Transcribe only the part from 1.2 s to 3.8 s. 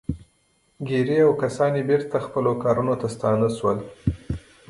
او کسان يې بېرته خپلو کارونو ته ستانه شول.